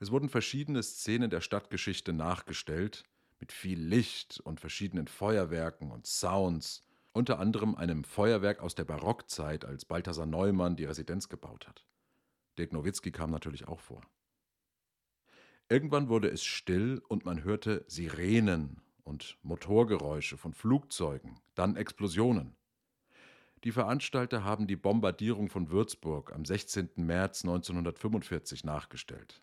Es 0.00 0.10
wurden 0.10 0.28
verschiedene 0.28 0.82
Szenen 0.82 1.30
der 1.30 1.40
Stadtgeschichte 1.40 2.12
nachgestellt, 2.12 3.04
mit 3.38 3.52
viel 3.52 3.80
Licht 3.80 4.40
und 4.40 4.60
verschiedenen 4.60 5.08
Feuerwerken 5.08 5.90
und 5.90 6.06
Sounds, 6.06 6.84
unter 7.12 7.38
anderem 7.38 7.74
einem 7.74 8.04
Feuerwerk 8.04 8.60
aus 8.60 8.74
der 8.74 8.84
Barockzeit, 8.84 9.64
als 9.64 9.86
Balthasar 9.86 10.26
Neumann 10.26 10.76
die 10.76 10.84
Residenz 10.84 11.28
gebaut 11.28 11.66
hat. 11.66 11.86
Dirk 12.58 12.72
Nowitzki 12.72 13.12
kam 13.12 13.30
natürlich 13.30 13.68
auch 13.68 13.80
vor. 13.80 14.02
Irgendwann 15.68 16.08
wurde 16.08 16.28
es 16.28 16.44
still 16.44 17.02
und 17.08 17.24
man 17.24 17.44
hörte 17.44 17.84
Sirenen 17.88 18.82
und 19.04 19.38
Motorgeräusche 19.42 20.36
von 20.36 20.52
Flugzeugen, 20.52 21.40
dann 21.54 21.76
Explosionen. 21.76 22.56
Die 23.66 23.72
Veranstalter 23.72 24.44
haben 24.44 24.68
die 24.68 24.76
Bombardierung 24.76 25.48
von 25.48 25.70
Würzburg 25.70 26.32
am 26.32 26.44
16. 26.44 26.90
März 26.98 27.42
1945 27.42 28.62
nachgestellt. 28.62 29.42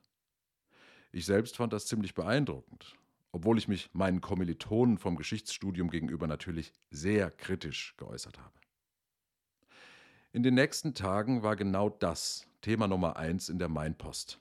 Ich 1.11 1.25
selbst 1.25 1.57
fand 1.57 1.73
das 1.73 1.87
ziemlich 1.87 2.13
beeindruckend, 2.13 2.95
obwohl 3.33 3.57
ich 3.57 3.67
mich 3.67 3.89
meinen 3.91 4.21
Kommilitonen 4.21 4.97
vom 4.97 5.17
Geschichtsstudium 5.17 5.89
gegenüber 5.89 6.25
natürlich 6.25 6.71
sehr 6.89 7.31
kritisch 7.31 7.95
geäußert 7.97 8.39
habe. 8.39 8.53
In 10.31 10.41
den 10.41 10.53
nächsten 10.53 10.93
Tagen 10.93 11.43
war 11.43 11.57
genau 11.57 11.89
das 11.89 12.47
Thema 12.61 12.87
Nummer 12.87 13.17
eins 13.17 13.49
in 13.49 13.59
der 13.59 13.67
Mainpost. 13.67 14.39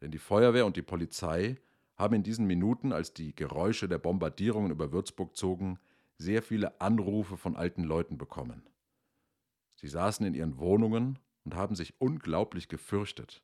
Denn 0.00 0.10
die 0.10 0.18
Feuerwehr 0.18 0.66
und 0.66 0.76
die 0.76 0.82
Polizei 0.82 1.58
haben 1.96 2.16
in 2.16 2.22
diesen 2.24 2.48
Minuten, 2.48 2.92
als 2.92 3.14
die 3.14 3.36
Geräusche 3.36 3.88
der 3.88 3.98
Bombardierungen 3.98 4.72
über 4.72 4.90
Würzburg 4.90 5.36
zogen, 5.36 5.78
sehr 6.18 6.42
viele 6.42 6.80
Anrufe 6.80 7.36
von 7.36 7.54
alten 7.54 7.84
Leuten 7.84 8.18
bekommen. 8.18 8.64
Sie 9.80 9.88
saßen 9.88 10.26
in 10.26 10.34
ihren 10.34 10.58
Wohnungen 10.58 11.18
und 11.42 11.54
haben 11.54 11.74
sich 11.74 11.94
unglaublich 11.98 12.68
gefürchtet. 12.68 13.40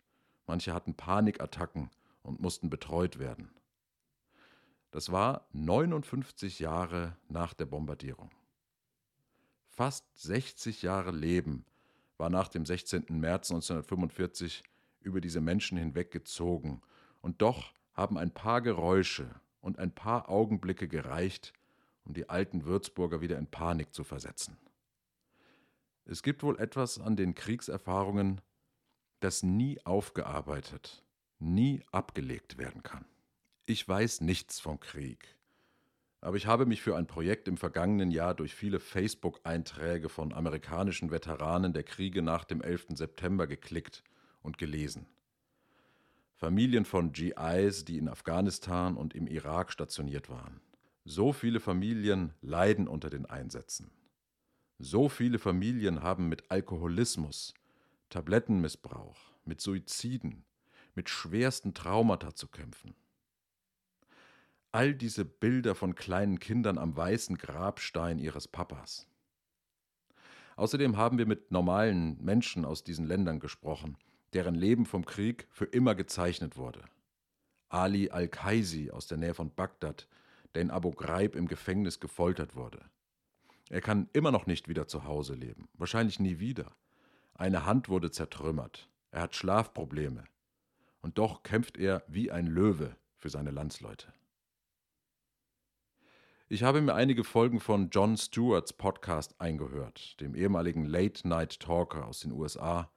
Manche 0.46 0.74
hatten 0.74 0.92
Panikattacken 0.92 1.88
und 2.22 2.40
mussten 2.40 2.68
betreut 2.68 3.18
werden. 3.18 3.54
Das 4.90 5.10
war 5.10 5.48
59 5.52 6.58
Jahre 6.58 7.16
nach 7.30 7.54
der 7.54 7.64
Bombardierung. 7.64 8.30
Fast 9.66 10.04
60 10.18 10.82
Jahre 10.82 11.10
Leben 11.10 11.64
war 12.18 12.28
nach 12.28 12.48
dem 12.48 12.66
16. 12.66 13.06
März 13.08 13.50
1945 13.50 14.62
über 15.00 15.22
diese 15.22 15.40
Menschen 15.40 15.78
hinweggezogen, 15.78 16.82
und 17.22 17.40
doch 17.40 17.72
haben 17.94 18.18
ein 18.18 18.30
paar 18.30 18.60
Geräusche 18.60 19.40
und 19.62 19.78
ein 19.78 19.90
paar 19.90 20.28
Augenblicke 20.28 20.86
gereicht, 20.86 21.54
um 22.04 22.12
die 22.12 22.28
alten 22.28 22.66
Würzburger 22.66 23.22
wieder 23.22 23.38
in 23.38 23.46
Panik 23.46 23.94
zu 23.94 24.04
versetzen. 24.04 24.58
Es 26.08 26.22
gibt 26.22 26.44
wohl 26.44 26.58
etwas 26.60 27.00
an 27.00 27.16
den 27.16 27.34
Kriegserfahrungen, 27.34 28.40
das 29.18 29.42
nie 29.42 29.84
aufgearbeitet, 29.84 31.04
nie 31.40 31.82
abgelegt 31.90 32.58
werden 32.58 32.84
kann. 32.84 33.04
Ich 33.66 33.86
weiß 33.88 34.20
nichts 34.20 34.60
vom 34.60 34.78
Krieg, 34.78 35.36
aber 36.20 36.36
ich 36.36 36.46
habe 36.46 36.64
mich 36.64 36.80
für 36.80 36.96
ein 36.96 37.08
Projekt 37.08 37.48
im 37.48 37.56
vergangenen 37.56 38.12
Jahr 38.12 38.34
durch 38.34 38.54
viele 38.54 38.78
Facebook-Einträge 38.78 40.08
von 40.08 40.32
amerikanischen 40.32 41.10
Veteranen 41.10 41.72
der 41.72 41.82
Kriege 41.82 42.22
nach 42.22 42.44
dem 42.44 42.62
11. 42.62 42.86
September 42.94 43.48
geklickt 43.48 44.04
und 44.42 44.58
gelesen. 44.58 45.06
Familien 46.36 46.84
von 46.84 47.10
GIs, 47.10 47.84
die 47.84 47.98
in 47.98 48.08
Afghanistan 48.08 48.96
und 48.96 49.14
im 49.14 49.26
Irak 49.26 49.72
stationiert 49.72 50.28
waren. 50.28 50.60
So 51.04 51.32
viele 51.32 51.58
Familien 51.58 52.32
leiden 52.42 52.86
unter 52.86 53.10
den 53.10 53.26
Einsätzen. 53.26 53.90
So 54.78 55.08
viele 55.08 55.38
Familien 55.38 56.02
haben 56.02 56.28
mit 56.28 56.50
Alkoholismus, 56.50 57.54
Tablettenmissbrauch, 58.10 59.16
mit 59.46 59.62
Suiziden, 59.62 60.44
mit 60.94 61.08
schwersten 61.08 61.72
Traumata 61.72 62.34
zu 62.34 62.46
kämpfen. 62.46 62.94
All 64.72 64.94
diese 64.94 65.24
Bilder 65.24 65.74
von 65.74 65.94
kleinen 65.94 66.40
Kindern 66.40 66.76
am 66.76 66.94
weißen 66.94 67.38
Grabstein 67.38 68.18
ihres 68.18 68.48
Papas. 68.48 69.06
Außerdem 70.56 70.98
haben 70.98 71.16
wir 71.16 71.26
mit 71.26 71.50
normalen 71.50 72.22
Menschen 72.22 72.66
aus 72.66 72.84
diesen 72.84 73.06
Ländern 73.06 73.40
gesprochen, 73.40 73.96
deren 74.34 74.54
Leben 74.54 74.84
vom 74.84 75.06
Krieg 75.06 75.46
für 75.50 75.64
immer 75.64 75.94
gezeichnet 75.94 76.58
wurde. 76.58 76.84
Ali 77.70 78.10
al-Kaisi 78.10 78.90
aus 78.90 79.06
der 79.06 79.16
Nähe 79.16 79.32
von 79.32 79.54
Bagdad, 79.54 80.06
der 80.54 80.62
in 80.62 80.70
Abu 80.70 80.90
Ghraib 80.90 81.34
im 81.34 81.48
Gefängnis 81.48 81.98
gefoltert 81.98 82.54
wurde. 82.54 82.84
Er 83.68 83.80
kann 83.80 84.08
immer 84.12 84.30
noch 84.30 84.46
nicht 84.46 84.68
wieder 84.68 84.86
zu 84.86 85.04
Hause 85.04 85.34
leben, 85.34 85.68
wahrscheinlich 85.74 86.20
nie 86.20 86.38
wieder. 86.38 86.76
Eine 87.34 87.66
Hand 87.66 87.88
wurde 87.88 88.10
zertrümmert, 88.10 88.88
er 89.10 89.22
hat 89.22 89.34
Schlafprobleme. 89.34 90.24
Und 91.00 91.18
doch 91.18 91.42
kämpft 91.42 91.76
er 91.76 92.04
wie 92.08 92.30
ein 92.30 92.46
Löwe 92.46 92.96
für 93.16 93.28
seine 93.28 93.50
Landsleute. 93.50 94.12
Ich 96.48 96.62
habe 96.62 96.80
mir 96.80 96.94
einige 96.94 97.24
Folgen 97.24 97.58
von 97.58 97.90
John 97.90 98.16
Stewarts 98.16 98.72
Podcast 98.72 99.40
eingehört, 99.40 100.20
dem 100.20 100.36
ehemaligen 100.36 100.84
Late-Night-Talker 100.84 102.06
aus 102.06 102.20
den 102.20 102.30
USA, 102.30 102.88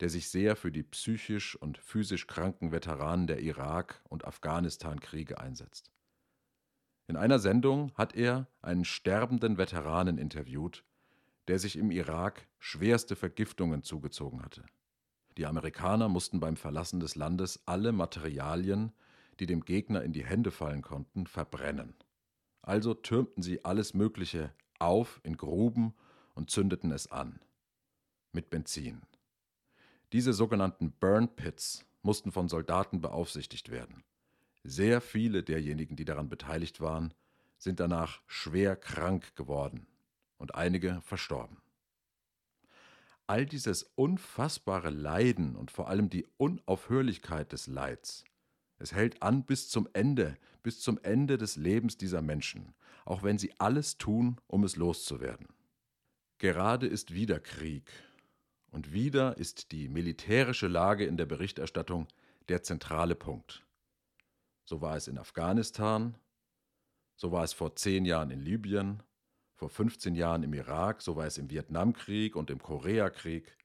der 0.00 0.08
sich 0.08 0.30
sehr 0.30 0.56
für 0.56 0.72
die 0.72 0.82
psychisch 0.82 1.56
und 1.56 1.76
physisch 1.76 2.26
kranken 2.26 2.72
Veteranen 2.72 3.26
der 3.26 3.40
Irak- 3.40 4.02
und 4.08 4.24
Afghanistan-Kriege 4.24 5.38
einsetzt. 5.38 5.90
In 7.08 7.16
einer 7.16 7.38
Sendung 7.38 7.92
hat 7.94 8.14
er 8.16 8.48
einen 8.62 8.84
sterbenden 8.84 9.58
Veteranen 9.58 10.18
interviewt, 10.18 10.84
der 11.48 11.58
sich 11.58 11.76
im 11.76 11.90
Irak 11.90 12.48
schwerste 12.58 13.14
Vergiftungen 13.14 13.82
zugezogen 13.82 14.42
hatte. 14.42 14.64
Die 15.36 15.46
Amerikaner 15.46 16.08
mussten 16.08 16.40
beim 16.40 16.56
Verlassen 16.56 16.98
des 16.98 17.14
Landes 17.14 17.62
alle 17.66 17.92
Materialien, 17.92 18.92
die 19.38 19.46
dem 19.46 19.64
Gegner 19.64 20.02
in 20.02 20.12
die 20.12 20.24
Hände 20.24 20.50
fallen 20.50 20.82
konnten, 20.82 21.26
verbrennen. 21.26 21.94
Also 22.62 22.94
türmten 22.94 23.42
sie 23.42 23.64
alles 23.64 23.94
Mögliche 23.94 24.52
auf 24.78 25.20
in 25.22 25.36
Gruben 25.36 25.94
und 26.34 26.50
zündeten 26.50 26.90
es 26.90 27.10
an. 27.12 27.38
Mit 28.32 28.50
Benzin. 28.50 29.02
Diese 30.12 30.32
sogenannten 30.32 30.92
Burn 30.92 31.28
Pits 31.28 31.84
mussten 32.02 32.32
von 32.32 32.48
Soldaten 32.48 33.00
beaufsichtigt 33.00 33.70
werden. 33.70 34.02
Sehr 34.68 35.00
viele 35.00 35.44
derjenigen, 35.44 35.94
die 35.94 36.04
daran 36.04 36.28
beteiligt 36.28 36.80
waren, 36.80 37.14
sind 37.56 37.78
danach 37.78 38.20
schwer 38.26 38.74
krank 38.74 39.36
geworden 39.36 39.86
und 40.38 40.56
einige 40.56 41.00
verstorben. 41.02 41.58
All 43.28 43.46
dieses 43.46 43.84
unfassbare 43.94 44.90
Leiden 44.90 45.54
und 45.54 45.70
vor 45.70 45.88
allem 45.88 46.10
die 46.10 46.26
Unaufhörlichkeit 46.36 47.52
des 47.52 47.68
Leids, 47.68 48.24
es 48.78 48.92
hält 48.92 49.22
an 49.22 49.44
bis 49.44 49.68
zum 49.68 49.88
Ende, 49.92 50.36
bis 50.64 50.80
zum 50.80 50.98
Ende 51.04 51.38
des 51.38 51.54
Lebens 51.54 51.96
dieser 51.96 52.20
Menschen, 52.20 52.74
auch 53.04 53.22
wenn 53.22 53.38
sie 53.38 53.52
alles 53.58 53.98
tun, 53.98 54.40
um 54.48 54.64
es 54.64 54.74
loszuwerden. 54.74 55.46
Gerade 56.38 56.88
ist 56.88 57.14
wieder 57.14 57.38
Krieg 57.38 57.88
und 58.72 58.92
wieder 58.92 59.38
ist 59.38 59.70
die 59.70 59.88
militärische 59.88 60.66
Lage 60.66 61.06
in 61.06 61.16
der 61.16 61.26
Berichterstattung 61.26 62.08
der 62.48 62.64
zentrale 62.64 63.14
Punkt. 63.14 63.65
So 64.66 64.80
war 64.80 64.96
es 64.96 65.06
in 65.06 65.16
Afghanistan, 65.16 66.18
so 67.14 67.32
war 67.32 67.44
es 67.44 67.52
vor 67.52 67.76
zehn 67.76 68.04
Jahren 68.04 68.30
in 68.30 68.40
Libyen, 68.40 69.02
vor 69.54 69.70
15 69.70 70.16
Jahren 70.16 70.42
im 70.42 70.52
Irak, 70.52 71.00
so 71.02 71.16
war 71.16 71.24
es 71.26 71.38
im 71.38 71.48
Vietnamkrieg 71.50 72.34
und 72.34 72.50
im 72.50 72.60
Koreakrieg. 72.60 73.56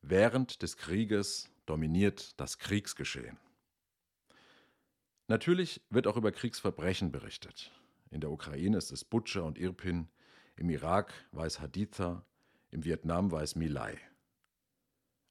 Während 0.00 0.62
des 0.62 0.78
Krieges 0.78 1.50
dominiert 1.66 2.40
das 2.40 2.58
Kriegsgeschehen. 2.58 3.38
Natürlich 5.28 5.82
wird 5.90 6.06
auch 6.06 6.16
über 6.16 6.32
Kriegsverbrechen 6.32 7.12
berichtet. 7.12 7.70
In 8.10 8.20
der 8.20 8.30
Ukraine 8.30 8.78
ist 8.78 8.92
es 8.92 9.04
Butcher 9.04 9.44
und 9.44 9.58
Irpin, 9.58 10.08
im 10.56 10.70
Irak 10.70 11.12
war 11.32 11.44
es 11.44 11.60
Haditha, 11.60 12.24
im 12.70 12.84
Vietnam 12.84 13.32
war 13.32 13.42
es 13.42 13.54
Milai. 13.54 13.98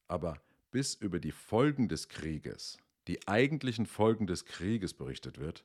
Aber 0.08 0.40
bis 0.70 0.94
über 0.94 1.20
die 1.20 1.32
Folgen 1.32 1.88
des 1.88 2.08
Krieges, 2.08 2.78
die 3.08 3.28
eigentlichen 3.28 3.86
Folgen 3.86 4.28
des 4.28 4.46
Krieges 4.46 4.94
berichtet 4.94 5.40
wird, 5.40 5.64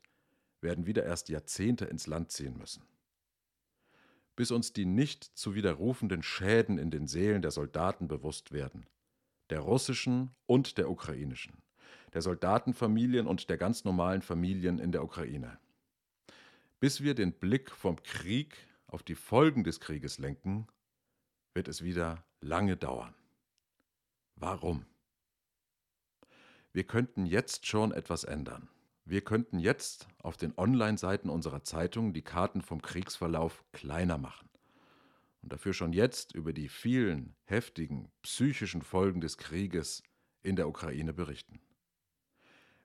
werden 0.60 0.86
wieder 0.86 1.04
erst 1.04 1.28
Jahrzehnte 1.28 1.86
ins 1.86 2.06
Land 2.06 2.30
ziehen 2.30 2.56
müssen. 2.58 2.82
Bis 4.36 4.50
uns 4.50 4.72
die 4.72 4.86
nicht 4.86 5.24
zu 5.24 5.54
widerrufenden 5.54 6.22
Schäden 6.22 6.78
in 6.78 6.90
den 6.90 7.06
Seelen 7.06 7.42
der 7.42 7.50
Soldaten 7.50 8.08
bewusst 8.08 8.52
werden, 8.52 8.86
der 9.50 9.60
russischen 9.60 10.30
und 10.46 10.78
der 10.78 10.90
ukrainischen, 10.90 11.62
der 12.12 12.22
Soldatenfamilien 12.22 13.26
und 13.26 13.48
der 13.50 13.58
ganz 13.58 13.84
normalen 13.84 14.22
Familien 14.22 14.78
in 14.78 14.92
der 14.92 15.02
Ukraine. 15.02 15.58
Bis 16.78 17.02
wir 17.02 17.14
den 17.14 17.32
Blick 17.32 17.70
vom 17.70 18.02
Krieg 18.02 18.56
auf 18.86 19.02
die 19.02 19.14
Folgen 19.14 19.64
des 19.64 19.80
Krieges 19.80 20.18
lenken, 20.18 20.66
wird 21.54 21.68
es 21.68 21.82
wieder 21.82 22.24
lange 22.40 22.76
dauern. 22.76 23.14
Warum? 24.36 24.86
Wir 26.72 26.84
könnten 26.84 27.26
jetzt 27.26 27.66
schon 27.66 27.92
etwas 27.92 28.24
ändern. 28.24 28.68
Wir 29.04 29.22
könnten 29.22 29.58
jetzt 29.58 30.06
auf 30.18 30.36
den 30.36 30.56
Online-Seiten 30.56 31.30
unserer 31.30 31.64
Zeitung 31.64 32.12
die 32.12 32.22
Karten 32.22 32.62
vom 32.62 32.80
Kriegsverlauf 32.80 33.64
kleiner 33.72 34.18
machen 34.18 34.48
und 35.42 35.52
dafür 35.52 35.72
schon 35.72 35.92
jetzt 35.92 36.34
über 36.34 36.52
die 36.52 36.68
vielen 36.68 37.34
heftigen 37.44 38.10
psychischen 38.22 38.82
Folgen 38.82 39.20
des 39.20 39.36
Krieges 39.36 40.02
in 40.42 40.56
der 40.56 40.68
Ukraine 40.68 41.12
berichten. 41.12 41.60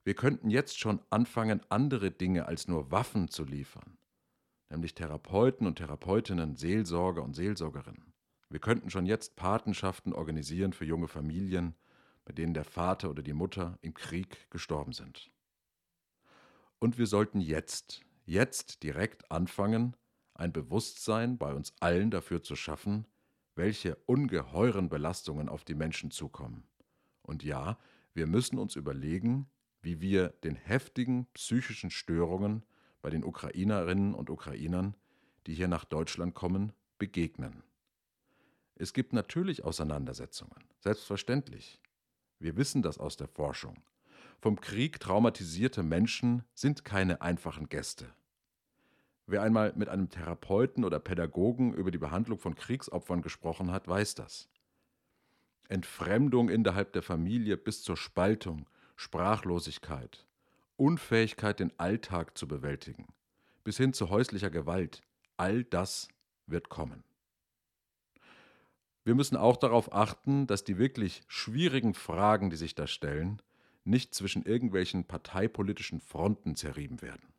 Wir 0.03 0.13
könnten 0.13 0.49
jetzt 0.49 0.79
schon 0.79 0.99
anfangen, 1.09 1.61
andere 1.69 2.11
Dinge 2.11 2.45
als 2.45 2.67
nur 2.67 2.91
Waffen 2.91 3.27
zu 3.27 3.43
liefern, 3.43 3.97
nämlich 4.69 4.93
Therapeuten 4.93 5.67
und 5.67 5.77
Therapeutinnen, 5.77 6.55
Seelsorger 6.55 7.23
und 7.23 7.35
Seelsorgerinnen. 7.35 8.13
Wir 8.49 8.59
könnten 8.59 8.89
schon 8.89 9.05
jetzt 9.05 9.35
Patenschaften 9.35 10.13
organisieren 10.13 10.73
für 10.73 10.85
junge 10.85 11.07
Familien, 11.07 11.75
bei 12.25 12.33
denen 12.33 12.53
der 12.53 12.65
Vater 12.65 13.09
oder 13.09 13.23
die 13.23 13.33
Mutter 13.33 13.77
im 13.81 13.93
Krieg 13.93 14.49
gestorben 14.49 14.91
sind. 14.91 15.31
Und 16.79 16.97
wir 16.97 17.07
sollten 17.07 17.39
jetzt, 17.39 18.01
jetzt 18.25 18.83
direkt 18.83 19.31
anfangen, 19.31 19.95
ein 20.33 20.51
Bewusstsein 20.51 21.37
bei 21.37 21.53
uns 21.53 21.73
allen 21.79 22.11
dafür 22.11 22.43
zu 22.43 22.55
schaffen, 22.55 23.07
welche 23.55 23.95
ungeheuren 24.05 24.89
Belastungen 24.89 25.47
auf 25.47 25.63
die 25.63 25.75
Menschen 25.75 26.11
zukommen. 26.11 26.67
Und 27.21 27.43
ja, 27.43 27.77
wir 28.13 28.27
müssen 28.27 28.59
uns 28.59 28.75
überlegen, 28.75 29.47
wie 29.81 30.01
wir 30.01 30.29
den 30.43 30.55
heftigen 30.55 31.27
psychischen 31.33 31.91
Störungen 31.91 32.63
bei 33.01 33.09
den 33.09 33.23
Ukrainerinnen 33.23 34.13
und 34.13 34.29
Ukrainern, 34.29 34.95
die 35.47 35.53
hier 35.53 35.67
nach 35.67 35.85
Deutschland 35.85 36.33
kommen, 36.33 36.73
begegnen. 36.97 37.63
Es 38.75 38.93
gibt 38.93 39.13
natürlich 39.13 39.63
Auseinandersetzungen, 39.63 40.63
selbstverständlich. 40.79 41.79
Wir 42.39 42.57
wissen 42.57 42.81
das 42.81 42.97
aus 42.97 43.17
der 43.17 43.27
Forschung. 43.27 43.81
Vom 44.41 44.59
Krieg 44.59 44.99
traumatisierte 44.99 45.83
Menschen 45.83 46.43
sind 46.53 46.85
keine 46.85 47.21
einfachen 47.21 47.69
Gäste. 47.69 48.13
Wer 49.27 49.41
einmal 49.41 49.73
mit 49.75 49.89
einem 49.89 50.09
Therapeuten 50.09 50.83
oder 50.83 50.99
Pädagogen 50.99 51.73
über 51.73 51.89
die 51.89 51.97
Behandlung 51.97 52.37
von 52.37 52.55
Kriegsopfern 52.55 53.21
gesprochen 53.21 53.71
hat, 53.71 53.87
weiß 53.87 54.15
das. 54.15 54.49
Entfremdung 55.67 56.49
innerhalb 56.49 56.93
der 56.93 57.01
Familie 57.01 57.57
bis 57.57 57.81
zur 57.81 57.97
Spaltung, 57.97 58.69
Sprachlosigkeit, 58.95 60.27
Unfähigkeit, 60.77 61.59
den 61.59 61.71
Alltag 61.79 62.37
zu 62.37 62.47
bewältigen, 62.47 63.07
bis 63.63 63.77
hin 63.77 63.93
zu 63.93 64.09
häuslicher 64.09 64.51
Gewalt, 64.51 65.01
all 65.37 65.63
das 65.63 66.07
wird 66.45 66.69
kommen. 66.69 67.03
Wir 69.05 69.13
müssen 69.13 69.37
auch 69.37 69.55
darauf 69.55 69.93
achten, 69.93 70.47
dass 70.47 70.63
die 70.63 70.79
wirklich 70.79 71.21
schwierigen 71.27 71.93
Fragen, 71.93 72.49
die 72.49 72.55
sich 72.55 72.73
da 72.73 72.87
stellen, 72.87 73.39
nicht 73.83 74.15
zwischen 74.15 74.43
irgendwelchen 74.43 75.05
parteipolitischen 75.05 76.01
Fronten 76.01 76.55
zerrieben 76.55 77.03
werden. 77.03 77.31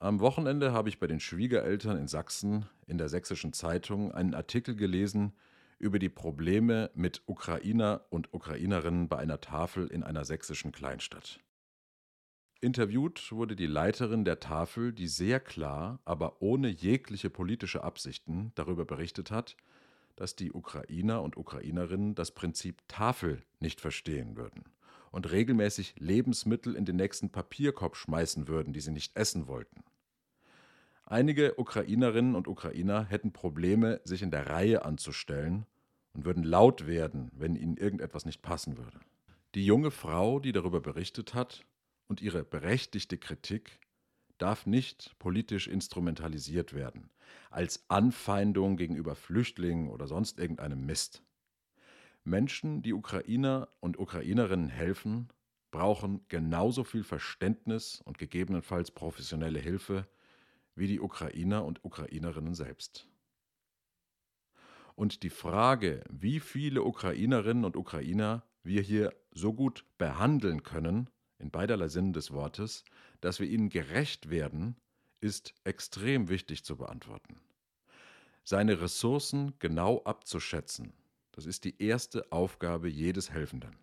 Am 0.00 0.18
Wochenende 0.18 0.72
habe 0.72 0.88
ich 0.88 0.98
bei 0.98 1.06
den 1.06 1.20
Schwiegereltern 1.20 1.96
in 1.96 2.08
Sachsen 2.08 2.66
in 2.88 2.98
der 2.98 3.08
Sächsischen 3.08 3.52
Zeitung 3.52 4.12
einen 4.12 4.34
Artikel 4.34 4.74
gelesen 4.74 5.32
über 5.78 6.00
die 6.00 6.08
Probleme 6.08 6.90
mit 6.94 7.22
Ukrainer 7.26 8.04
und 8.10 8.34
Ukrainerinnen 8.34 9.08
bei 9.08 9.18
einer 9.18 9.40
Tafel 9.40 9.86
in 9.86 10.02
einer 10.02 10.24
sächsischen 10.24 10.72
Kleinstadt. 10.72 11.38
Interviewt 12.60 13.30
wurde 13.30 13.54
die 13.54 13.66
Leiterin 13.66 14.24
der 14.24 14.40
Tafel, 14.40 14.92
die 14.92 15.06
sehr 15.06 15.38
klar, 15.38 16.00
aber 16.04 16.42
ohne 16.42 16.68
jegliche 16.68 17.30
politische 17.30 17.84
Absichten 17.84 18.50
darüber 18.56 18.84
berichtet 18.84 19.30
hat, 19.30 19.56
dass 20.16 20.36
die 20.36 20.52
Ukrainer 20.52 21.22
und 21.22 21.36
Ukrainerinnen 21.36 22.14
das 22.14 22.30
Prinzip 22.30 22.82
Tafel 22.88 23.42
nicht 23.60 23.80
verstehen 23.80 24.36
würden 24.36 24.64
und 25.10 25.30
regelmäßig 25.30 25.94
Lebensmittel 25.98 26.74
in 26.74 26.84
den 26.84 26.96
nächsten 26.96 27.30
Papierkorb 27.30 27.96
schmeißen 27.96 28.48
würden, 28.48 28.72
die 28.72 28.80
sie 28.80 28.90
nicht 28.90 29.16
essen 29.16 29.46
wollten. 29.46 29.84
Einige 31.06 31.58
Ukrainerinnen 31.58 32.34
und 32.34 32.48
Ukrainer 32.48 33.04
hätten 33.04 33.32
Probleme, 33.32 34.00
sich 34.04 34.22
in 34.22 34.30
der 34.30 34.48
Reihe 34.48 34.84
anzustellen 34.84 35.66
und 36.14 36.24
würden 36.24 36.42
laut 36.42 36.86
werden, 36.86 37.30
wenn 37.34 37.56
ihnen 37.56 37.76
irgendetwas 37.76 38.24
nicht 38.24 38.42
passen 38.42 38.78
würde. 38.78 38.98
Die 39.54 39.66
junge 39.66 39.90
Frau, 39.90 40.40
die 40.40 40.52
darüber 40.52 40.80
berichtet 40.80 41.34
hat, 41.34 41.64
und 42.06 42.20
ihre 42.20 42.44
berechtigte 42.44 43.18
Kritik 43.18 43.78
darf 44.38 44.66
nicht 44.66 45.16
politisch 45.18 45.68
instrumentalisiert 45.68 46.74
werden, 46.74 47.10
als 47.50 47.84
Anfeindung 47.88 48.76
gegenüber 48.76 49.14
Flüchtlingen 49.14 49.88
oder 49.88 50.06
sonst 50.06 50.38
irgendeinem 50.38 50.84
Mist. 50.84 51.22
Menschen, 52.24 52.82
die 52.82 52.94
Ukrainer 52.94 53.68
und 53.80 53.98
Ukrainerinnen 53.98 54.68
helfen, 54.68 55.28
brauchen 55.70 56.24
genauso 56.28 56.84
viel 56.84 57.04
Verständnis 57.04 58.00
und 58.04 58.18
gegebenenfalls 58.18 58.90
professionelle 58.90 59.58
Hilfe 59.58 60.06
wie 60.76 60.86
die 60.86 61.00
Ukrainer 61.00 61.64
und 61.64 61.84
Ukrainerinnen 61.84 62.54
selbst. 62.54 63.08
Und 64.94 65.22
die 65.22 65.30
Frage, 65.30 66.04
wie 66.08 66.40
viele 66.40 66.82
Ukrainerinnen 66.82 67.64
und 67.64 67.76
Ukrainer 67.76 68.44
wir 68.62 68.80
hier 68.82 69.12
so 69.32 69.52
gut 69.52 69.84
behandeln 69.98 70.62
können, 70.62 71.10
in 71.38 71.50
beiderlei 71.50 71.88
Sinn 71.88 72.12
des 72.12 72.30
Wortes, 72.30 72.84
dass 73.24 73.40
wir 73.40 73.48
ihnen 73.48 73.68
gerecht 73.68 74.30
werden, 74.30 74.76
ist 75.20 75.54
extrem 75.64 76.28
wichtig 76.28 76.64
zu 76.64 76.76
beantworten. 76.76 77.40
Seine 78.44 78.80
Ressourcen 78.80 79.54
genau 79.58 80.02
abzuschätzen 80.04 80.92
das 81.34 81.46
ist 81.46 81.64
die 81.64 81.82
erste 81.82 82.30
Aufgabe 82.30 82.88
jedes 82.88 83.30
Helfenden. 83.30 83.76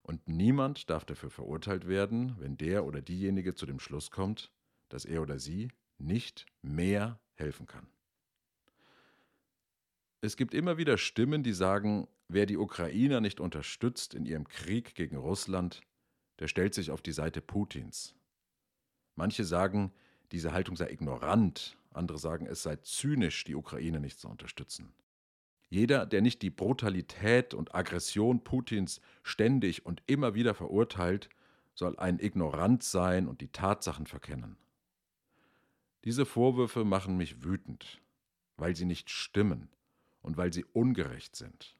Und 0.00 0.26
niemand 0.28 0.88
darf 0.88 1.04
dafür 1.04 1.28
verurteilt 1.28 1.86
werden, 1.86 2.36
wenn 2.38 2.56
der 2.56 2.86
oder 2.86 3.02
diejenige 3.02 3.54
zu 3.54 3.66
dem 3.66 3.78
Schluss 3.78 4.10
kommt, 4.10 4.50
dass 4.88 5.04
er 5.04 5.20
oder 5.20 5.38
sie 5.38 5.68
nicht 5.98 6.46
mehr 6.62 7.20
helfen 7.34 7.66
kann. 7.66 7.86
Es 10.22 10.38
gibt 10.38 10.54
immer 10.54 10.78
wieder 10.78 10.96
Stimmen, 10.96 11.42
die 11.42 11.52
sagen, 11.52 12.08
wer 12.28 12.46
die 12.46 12.56
Ukrainer 12.56 13.20
nicht 13.20 13.40
unterstützt 13.40 14.14
in 14.14 14.24
ihrem 14.24 14.48
Krieg 14.48 14.94
gegen 14.94 15.16
Russland, 15.16 15.82
der 16.38 16.48
stellt 16.48 16.72
sich 16.72 16.90
auf 16.90 17.02
die 17.02 17.12
Seite 17.12 17.42
Putins. 17.42 18.14
Manche 19.18 19.42
sagen, 19.42 19.92
diese 20.30 20.52
Haltung 20.52 20.76
sei 20.76 20.92
ignorant, 20.92 21.76
andere 21.92 22.20
sagen, 22.20 22.46
es 22.46 22.62
sei 22.62 22.76
zynisch, 22.76 23.42
die 23.42 23.56
Ukraine 23.56 23.98
nicht 23.98 24.20
zu 24.20 24.28
unterstützen. 24.28 24.92
Jeder, 25.70 26.06
der 26.06 26.22
nicht 26.22 26.40
die 26.40 26.50
Brutalität 26.50 27.52
und 27.52 27.74
Aggression 27.74 28.44
Putins 28.44 29.00
ständig 29.24 29.84
und 29.84 30.04
immer 30.06 30.34
wieder 30.34 30.54
verurteilt, 30.54 31.30
soll 31.74 31.98
ein 31.98 32.20
Ignorant 32.20 32.84
sein 32.84 33.26
und 33.26 33.40
die 33.40 33.48
Tatsachen 33.48 34.06
verkennen. 34.06 34.56
Diese 36.04 36.24
Vorwürfe 36.24 36.84
machen 36.84 37.16
mich 37.16 37.42
wütend, 37.42 38.00
weil 38.56 38.76
sie 38.76 38.84
nicht 38.84 39.10
stimmen 39.10 39.68
und 40.22 40.36
weil 40.36 40.52
sie 40.52 40.64
ungerecht 40.64 41.34
sind. 41.34 41.74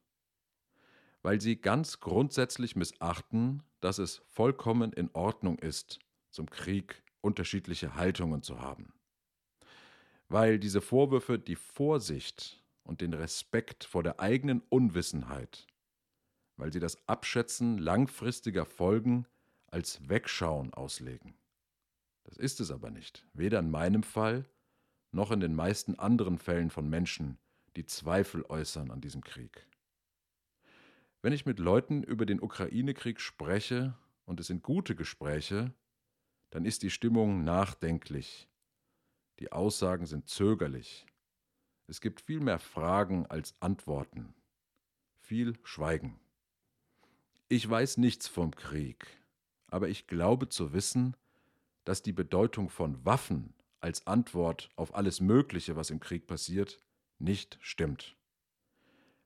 Weil 1.22 1.40
sie 1.40 1.54
ganz 1.54 2.00
grundsätzlich 2.00 2.74
missachten, 2.74 3.62
dass 3.80 3.98
es 3.98 4.22
vollkommen 4.26 4.92
in 4.92 5.08
Ordnung 5.12 5.56
ist, 5.60 6.00
zum 6.30 6.50
Krieg 6.50 7.04
unterschiedliche 7.20 7.94
Haltungen 7.94 8.42
zu 8.42 8.60
haben. 8.60 8.92
Weil 10.28 10.58
diese 10.58 10.80
Vorwürfe 10.80 11.38
die 11.38 11.56
Vorsicht 11.56 12.62
und 12.84 13.00
den 13.00 13.14
Respekt 13.14 13.84
vor 13.84 14.02
der 14.02 14.20
eigenen 14.20 14.62
Unwissenheit, 14.68 15.66
weil 16.56 16.72
sie 16.72 16.80
das 16.80 16.96
Abschätzen 17.08 17.78
langfristiger 17.78 18.64
Folgen 18.64 19.26
als 19.66 20.08
Wegschauen 20.08 20.72
auslegen. 20.74 21.34
Das 22.24 22.36
ist 22.36 22.60
es 22.60 22.70
aber 22.70 22.90
nicht, 22.90 23.24
weder 23.32 23.58
in 23.58 23.70
meinem 23.70 24.02
Fall 24.02 24.44
noch 25.12 25.30
in 25.30 25.40
den 25.40 25.54
meisten 25.54 25.98
anderen 25.98 26.38
Fällen 26.38 26.70
von 26.70 26.88
Menschen, 26.88 27.38
die 27.76 27.86
Zweifel 27.86 28.44
äußern 28.48 28.90
an 28.90 29.00
diesem 29.00 29.22
Krieg. 29.22 29.66
Wenn 31.22 31.32
ich 31.32 31.46
mit 31.46 31.58
Leuten 31.58 32.02
über 32.02 32.26
den 32.26 32.40
Ukraine-Krieg 32.40 33.20
spreche, 33.20 33.94
und 34.24 34.40
es 34.40 34.46
sind 34.46 34.62
gute 34.62 34.94
Gespräche, 34.94 35.72
dann 36.50 36.64
ist 36.64 36.82
die 36.82 36.90
Stimmung 36.90 37.44
nachdenklich. 37.44 38.48
Die 39.38 39.52
Aussagen 39.52 40.06
sind 40.06 40.28
zögerlich. 40.28 41.06
Es 41.86 42.00
gibt 42.00 42.20
viel 42.20 42.40
mehr 42.40 42.58
Fragen 42.58 43.26
als 43.26 43.54
Antworten. 43.60 44.34
Viel 45.20 45.58
Schweigen. 45.62 46.18
Ich 47.48 47.68
weiß 47.68 47.96
nichts 47.96 48.28
vom 48.28 48.54
Krieg, 48.54 49.06
aber 49.68 49.88
ich 49.88 50.06
glaube 50.06 50.48
zu 50.48 50.72
wissen, 50.72 51.16
dass 51.84 52.02
die 52.02 52.12
Bedeutung 52.12 52.68
von 52.68 53.04
Waffen 53.06 53.54
als 53.80 54.06
Antwort 54.06 54.68
auf 54.76 54.94
alles 54.94 55.20
Mögliche, 55.20 55.76
was 55.76 55.90
im 55.90 56.00
Krieg 56.00 56.26
passiert, 56.26 56.78
nicht 57.18 57.58
stimmt. 57.62 58.16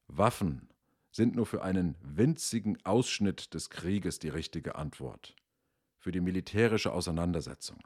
Waffen 0.06 0.68
sind 1.11 1.35
nur 1.35 1.46
für 1.46 1.62
einen 1.62 1.96
winzigen 2.00 2.78
Ausschnitt 2.85 3.54
des 3.54 3.70
Krieges 3.70 4.18
die 4.18 4.28
richtige 4.28 4.76
Antwort, 4.76 5.35
für 6.02 6.10
die 6.10 6.20
militärische 6.20 6.92
Auseinandersetzung. 6.92 7.78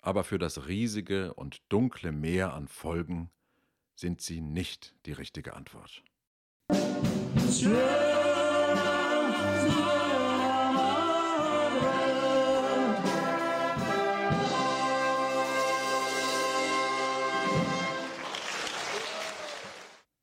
Aber 0.00 0.22
für 0.22 0.38
das 0.38 0.68
riesige 0.68 1.34
und 1.34 1.60
dunkle 1.70 2.12
Meer 2.12 2.54
an 2.54 2.68
Folgen 2.68 3.30
sind 3.96 4.20
sie 4.20 4.40
nicht 4.40 4.94
die 5.06 5.12
richtige 5.12 5.54
Antwort. 5.54 6.04
Yeah. 7.62 8.13